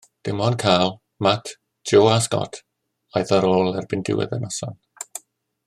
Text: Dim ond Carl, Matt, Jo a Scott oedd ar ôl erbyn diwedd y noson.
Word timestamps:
Dim 0.27 0.39
ond 0.45 0.55
Carl, 0.61 0.89
Matt, 1.27 1.51
Jo 1.91 2.01
a 2.13 2.17
Scott 2.27 2.59
oedd 3.21 3.35
ar 3.39 3.47
ôl 3.53 3.69
erbyn 3.83 4.03
diwedd 4.09 4.35
y 4.39 4.41
noson. 4.47 4.79